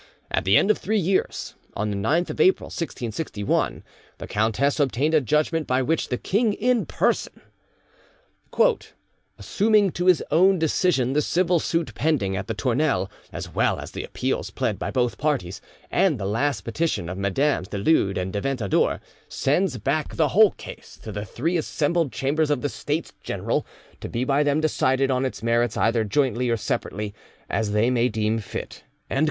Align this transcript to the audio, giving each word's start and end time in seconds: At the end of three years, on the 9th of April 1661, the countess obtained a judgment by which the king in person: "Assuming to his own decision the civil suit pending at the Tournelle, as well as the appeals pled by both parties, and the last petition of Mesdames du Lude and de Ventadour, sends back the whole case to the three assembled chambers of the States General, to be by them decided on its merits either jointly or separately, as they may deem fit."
At 0.31 0.45
the 0.45 0.57
end 0.57 0.71
of 0.71 0.79
three 0.79 0.97
years, 0.97 1.53
on 1.75 1.91
the 1.91 1.95
9th 1.95 2.31
of 2.31 2.39
April 2.41 2.69
1661, 2.69 3.83
the 4.17 4.25
countess 4.25 4.79
obtained 4.79 5.13
a 5.13 5.21
judgment 5.21 5.67
by 5.67 5.83
which 5.83 6.09
the 6.09 6.17
king 6.17 6.53
in 6.53 6.87
person: 6.87 7.39
"Assuming 9.37 9.91
to 9.91 10.07
his 10.07 10.23
own 10.31 10.57
decision 10.57 11.13
the 11.13 11.21
civil 11.21 11.59
suit 11.59 11.93
pending 11.93 12.35
at 12.35 12.47
the 12.47 12.55
Tournelle, 12.55 13.11
as 13.31 13.47
well 13.53 13.77
as 13.79 13.91
the 13.91 14.03
appeals 14.03 14.49
pled 14.49 14.79
by 14.79 14.89
both 14.89 15.19
parties, 15.19 15.61
and 15.91 16.17
the 16.17 16.25
last 16.25 16.61
petition 16.61 17.07
of 17.07 17.19
Mesdames 17.19 17.67
du 17.67 17.77
Lude 17.77 18.17
and 18.17 18.33
de 18.33 18.41
Ventadour, 18.41 19.01
sends 19.29 19.77
back 19.77 20.15
the 20.15 20.29
whole 20.29 20.49
case 20.53 20.97
to 21.03 21.11
the 21.11 21.25
three 21.25 21.57
assembled 21.57 22.11
chambers 22.11 22.49
of 22.49 22.61
the 22.61 22.69
States 22.69 23.13
General, 23.21 23.67
to 23.99 24.09
be 24.09 24.23
by 24.23 24.41
them 24.41 24.59
decided 24.61 25.11
on 25.11 25.25
its 25.25 25.43
merits 25.43 25.77
either 25.77 26.03
jointly 26.03 26.49
or 26.49 26.57
separately, 26.57 27.13
as 27.51 27.71
they 27.73 27.91
may 27.91 28.09
deem 28.09 28.39
fit." 28.39 28.83